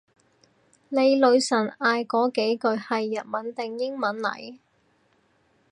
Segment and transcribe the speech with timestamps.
[0.89, 4.57] 你女神嗌嗰幾句係日文定英文嚟？